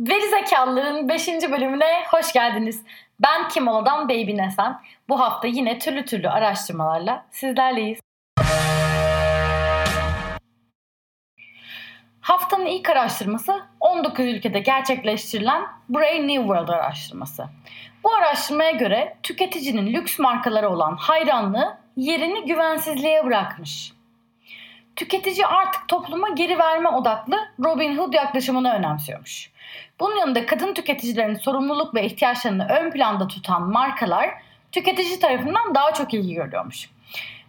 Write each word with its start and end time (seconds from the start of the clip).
Gerizekalıların 0.00 1.08
5. 1.08 1.28
bölümüne 1.28 2.04
hoş 2.10 2.32
geldiniz. 2.32 2.82
Ben 3.20 3.48
Kimola'dan 3.48 4.08
Baby 4.08 4.36
Nesen. 4.36 4.80
Bu 5.08 5.20
hafta 5.20 5.48
yine 5.48 5.78
türlü 5.78 6.04
türlü 6.04 6.28
araştırmalarla 6.28 7.26
sizlerleyiz. 7.30 8.00
Haftanın 12.20 12.66
ilk 12.66 12.90
araştırması 12.90 13.62
19 13.80 14.26
ülkede 14.26 14.58
gerçekleştirilen 14.58 15.62
Brain 15.88 16.28
New 16.28 16.42
World 16.42 16.68
araştırması. 16.68 17.46
Bu 18.04 18.14
araştırmaya 18.14 18.70
göre 18.70 19.16
tüketicinin 19.22 19.92
lüks 19.92 20.18
markalara 20.18 20.72
olan 20.72 20.96
hayranlığı 20.96 21.78
yerini 21.96 22.44
güvensizliğe 22.44 23.26
bırakmış. 23.26 23.92
Tüketici 24.96 25.46
artık 25.46 25.88
topluma 25.88 26.28
geri 26.28 26.58
verme 26.58 26.88
odaklı 26.88 27.38
Robin 27.64 27.98
Hood 27.98 28.14
yaklaşımını 28.14 28.72
önemsiyormuş. 28.72 29.51
Bunun 30.00 30.16
yanında 30.16 30.46
kadın 30.46 30.74
tüketicilerin 30.74 31.34
sorumluluk 31.34 31.94
ve 31.94 32.04
ihtiyaçlarını 32.06 32.66
ön 32.68 32.90
planda 32.90 33.28
tutan 33.28 33.62
markalar 33.62 34.30
tüketici 34.72 35.18
tarafından 35.18 35.74
daha 35.74 35.94
çok 35.94 36.14
ilgi 36.14 36.34
görüyormuş. 36.34 36.90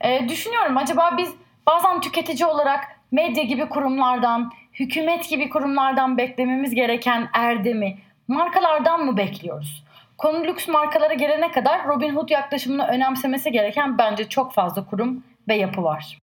Ee, 0.00 0.28
düşünüyorum 0.28 0.76
acaba 0.76 1.14
biz 1.18 1.34
bazen 1.66 2.00
tüketici 2.00 2.46
olarak 2.46 2.84
medya 3.10 3.42
gibi 3.42 3.68
kurumlardan, 3.68 4.52
hükümet 4.74 5.28
gibi 5.28 5.48
kurumlardan 5.48 6.18
beklememiz 6.18 6.74
gereken 6.74 7.28
erdemi 7.34 7.98
markalardan 8.28 9.04
mı 9.04 9.16
bekliyoruz? 9.16 9.84
Konu 10.18 10.44
lüks 10.44 10.68
markalara 10.68 11.14
gelene 11.14 11.50
kadar 11.50 11.86
Robin 11.86 12.16
Hood 12.16 12.28
yaklaşımını 12.28 12.86
önemsemesi 12.86 13.52
gereken 13.52 13.98
bence 13.98 14.28
çok 14.28 14.52
fazla 14.52 14.86
kurum 14.86 15.24
ve 15.48 15.54
yapı 15.54 15.82
var. 15.82 16.18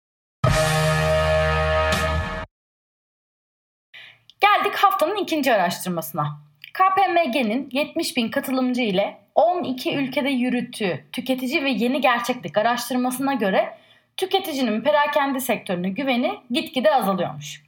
Geldik 4.41 4.75
haftanın 4.75 5.15
ikinci 5.15 5.53
araştırmasına. 5.53 6.39
KPMG'nin 6.73 7.69
70 7.71 8.17
bin 8.17 8.29
katılımcı 8.29 8.81
ile 8.81 9.17
12 9.35 9.95
ülkede 9.95 10.29
yürüttüğü 10.29 11.05
tüketici 11.11 11.63
ve 11.63 11.69
yeni 11.69 12.01
gerçeklik 12.01 12.57
araştırmasına 12.57 13.33
göre 13.33 13.77
tüketicinin 14.17 14.81
perakende 14.81 15.39
sektörüne 15.39 15.89
güveni 15.89 16.39
gitgide 16.51 16.95
azalıyormuş. 16.95 17.63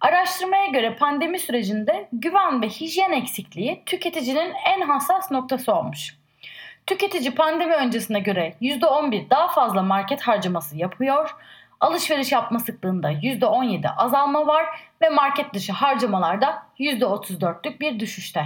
Araştırmaya 0.00 0.66
göre 0.66 0.96
pandemi 0.96 1.38
sürecinde 1.38 2.08
güven 2.12 2.62
ve 2.62 2.68
hijyen 2.68 3.12
eksikliği 3.12 3.82
tüketicinin 3.86 4.52
en 4.66 4.80
hassas 4.80 5.30
noktası 5.30 5.74
olmuş. 5.74 6.16
Tüketici 6.86 7.34
pandemi 7.34 7.74
öncesine 7.74 8.20
göre 8.20 8.54
%11 8.60 9.30
daha 9.30 9.48
fazla 9.48 9.82
market 9.82 10.22
harcaması 10.22 10.76
yapıyor, 10.76 11.34
alışveriş 11.80 12.32
yapma 12.32 12.58
sıklığında 12.58 13.12
%17 13.12 13.88
azalma 13.96 14.46
var 14.46 14.66
ve 15.02 15.08
market 15.08 15.54
dışı 15.54 15.72
harcamalarda 15.72 16.62
%34'lük 16.78 17.80
bir 17.80 18.00
düşüşte. 18.00 18.44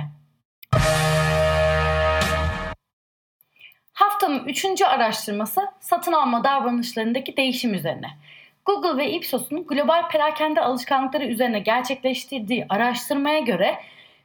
Haftanın 3.93 4.45
üçüncü 4.45 4.85
araştırması 4.85 5.61
satın 5.81 6.13
alma 6.13 6.45
davranışlarındaki 6.45 7.37
değişim 7.37 7.75
üzerine. 7.75 8.11
Google 8.65 8.97
ve 8.97 9.11
Ipsos'un 9.11 9.67
global 9.67 10.09
perakende 10.09 10.61
alışkanlıkları 10.61 11.25
üzerine 11.25 11.59
gerçekleştirdiği 11.59 12.67
araştırmaya 12.69 13.39
göre 13.39 13.79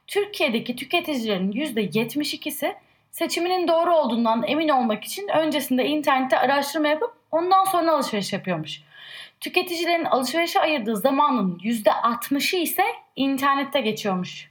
Türkiye'deki 0.06 0.76
tüketicilerin 0.76 1.52
%72'si 1.52 2.74
seçiminin 3.10 3.68
doğru 3.68 3.94
olduğundan 3.96 4.44
emin 4.46 4.68
olmak 4.68 5.04
için 5.04 5.28
öncesinde 5.28 5.86
internette 5.86 6.38
araştırma 6.38 6.88
yapıp 6.88 7.14
ondan 7.30 7.64
sonra 7.64 7.92
alışveriş 7.92 8.32
yapıyormuş. 8.32 8.85
Tüketicilerin 9.46 10.04
alışverişe 10.04 10.60
ayırdığı 10.60 10.96
zamanın 10.96 11.58
%60'ı 11.58 12.58
ise 12.58 12.82
internette 13.16 13.80
geçiyormuş. 13.80 14.50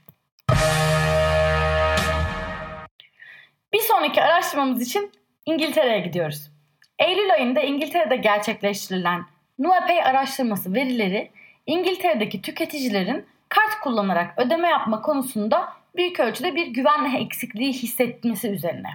Bir 3.72 3.78
sonraki 3.78 4.22
araştırmamız 4.22 4.82
için 4.82 5.12
İngiltere'ye 5.46 6.00
gidiyoruz. 6.00 6.50
Eylül 6.98 7.32
ayında 7.32 7.60
İngiltere'de 7.60 8.16
gerçekleştirilen 8.16 9.24
Nuapay 9.58 10.02
araştırması 10.02 10.74
verileri 10.74 11.30
İngiltere'deki 11.66 12.42
tüketicilerin 12.42 13.26
kart 13.48 13.80
kullanarak 13.82 14.38
ödeme 14.38 14.68
yapma 14.68 15.02
konusunda 15.02 15.72
büyük 15.96 16.20
ölçüde 16.20 16.54
bir 16.54 16.66
güven 16.66 17.14
eksikliği 17.14 17.72
hissetmesi 17.72 18.48
üzerine. 18.48 18.90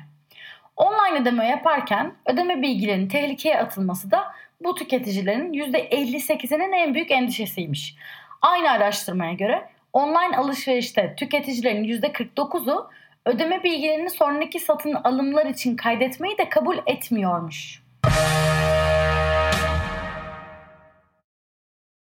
Online 0.75 1.21
ödeme 1.21 1.47
yaparken 1.47 2.13
ödeme 2.25 2.61
bilgilerinin 2.61 3.07
tehlikeye 3.07 3.59
atılması 3.59 4.11
da 4.11 4.33
bu 4.63 4.75
tüketicilerin 4.75 5.53
%58'inin 5.53 6.71
en 6.71 6.93
büyük 6.93 7.11
endişesiymiş. 7.11 7.95
Aynı 8.41 8.71
araştırmaya 8.71 9.33
göre 9.33 9.69
online 9.93 10.37
alışverişte 10.37 11.15
tüketicilerin 11.17 11.83
%49'u 11.83 12.89
ödeme 13.25 13.63
bilgilerini 13.63 14.09
sonraki 14.09 14.59
satın 14.59 14.93
alımlar 14.93 15.45
için 15.45 15.75
kaydetmeyi 15.75 16.37
de 16.37 16.49
kabul 16.49 16.77
etmiyormuş. 16.85 17.83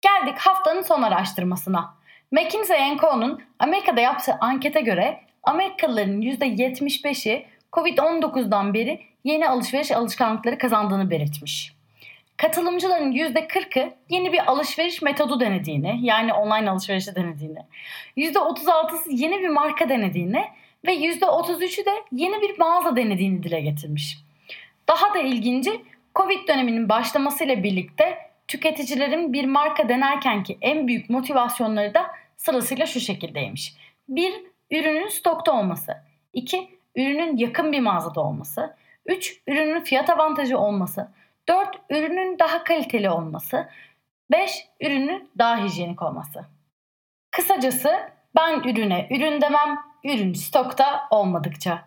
Geldik 0.01 0.37
haftanın 0.37 0.81
son 0.81 1.01
araştırmasına. 1.01 1.93
McKinsey 2.31 2.97
Co'nun 2.97 3.41
Amerika'da 3.59 4.01
yaptığı 4.01 4.33
ankete 4.41 4.81
göre 4.81 5.21
Amerikalıların 5.43 6.21
%75'i 6.21 7.45
Covid-19'dan 7.73 8.73
beri 8.73 9.01
yeni 9.23 9.49
alışveriş 9.49 9.91
alışkanlıkları 9.91 10.57
kazandığını 10.57 11.09
belirtmiş. 11.09 11.78
Katılımcıların 12.41 13.11
%40'ı 13.11 13.93
yeni 14.09 14.33
bir 14.33 14.51
alışveriş 14.51 15.01
metodu 15.01 15.39
denediğini, 15.39 15.99
yani 16.01 16.33
online 16.33 16.69
alışverişi 16.69 17.15
denediğini, 17.15 17.59
%36'sı 18.17 19.11
yeni 19.11 19.39
bir 19.39 19.47
marka 19.47 19.89
denediğini 19.89 20.43
ve 20.85 20.95
%33'ü 20.95 21.85
de 21.85 21.91
yeni 22.11 22.41
bir 22.41 22.59
mağaza 22.59 22.95
denediğini 22.95 23.43
dile 23.43 23.61
getirmiş. 23.61 24.17
Daha 24.87 25.13
da 25.13 25.19
ilginci 25.19 25.81
Covid 26.15 26.47
döneminin 26.47 26.89
başlamasıyla 26.89 27.63
birlikte 27.63 28.17
tüketicilerin 28.47 29.33
bir 29.33 29.45
marka 29.45 29.89
denerken 29.89 30.43
ki 30.43 30.57
en 30.61 30.87
büyük 30.87 31.09
motivasyonları 31.09 31.93
da 31.93 32.05
sırasıyla 32.37 32.85
şu 32.85 32.99
şekildeymiş. 32.99 33.73
1. 34.09 34.33
Ürünün 34.71 35.07
stokta 35.07 35.51
olması. 35.51 35.97
2. 36.33 36.69
Ürünün 36.95 37.37
yakın 37.37 37.71
bir 37.71 37.79
mağazada 37.79 38.21
olması. 38.21 38.75
3. 39.05 39.41
Ürünün 39.47 39.81
fiyat 39.81 40.09
avantajı 40.09 40.57
olması. 40.57 41.19
4. 41.49 41.81
Ürünün 41.89 42.39
daha 42.39 42.63
kaliteli 42.63 43.09
olması. 43.09 43.69
5. 44.31 44.67
Ürünün 44.81 45.31
daha 45.37 45.63
hijyenik 45.63 46.01
olması. 46.01 46.45
Kısacası 47.31 48.09
ben 48.35 48.59
ürüne 48.59 49.07
ürün 49.11 49.41
demem, 49.41 49.79
ürün 50.03 50.33
stokta 50.33 51.07
olmadıkça. 51.09 51.85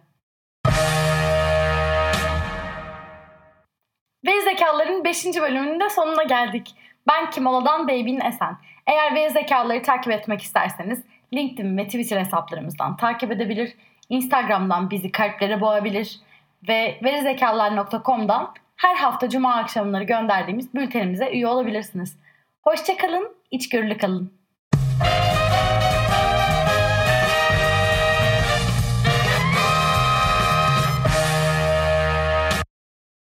Ve 4.27 4.41
zekaların 4.45 5.05
5. 5.05 5.25
bölümünün 5.25 5.81
de 5.81 5.91
sonuna 5.91 6.23
geldik. 6.23 6.75
Ben 7.09 7.31
Kimola'dan 7.31 7.89
Baby'nin 7.89 8.21
Esen. 8.21 8.57
Eğer 8.87 9.15
ve 9.15 9.31
zekaları 9.31 9.83
takip 9.83 10.13
etmek 10.13 10.43
isterseniz 10.43 11.05
LinkedIn 11.35 11.79
ve 11.79 11.85
Twitter 11.85 12.21
hesaplarımızdan 12.21 12.97
takip 12.97 13.33
edebilir, 13.33 13.77
Instagram'dan 14.09 14.91
bizi 14.91 15.13
kalplere 15.13 15.61
boğabilir 15.61 16.21
ve 16.69 17.01
verizekalar.com'dan 17.05 18.55
her 18.83 18.97
hafta 18.97 19.29
cuma 19.29 19.55
akşamları 19.55 20.05
gönderdiğimiz 20.05 20.75
bültenimize 20.75 21.31
üye 21.31 21.47
olabilirsiniz. 21.47 22.17
Hoşçakalın, 22.63 23.37
içgörülü 23.51 23.99
kalın. 23.99 24.42